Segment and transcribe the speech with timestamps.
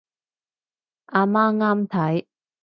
[1.05, 2.25] 阿媽啱睇